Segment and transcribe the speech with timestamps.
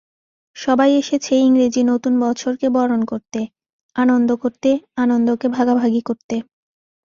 [0.55, 3.39] সবাই এসেছে ইংরেজি নতুন বছরকে বরণ করতে,
[3.95, 4.69] আনন্দ করতে,
[4.97, 6.35] আনন্দকে ভাগাভাগি করতে।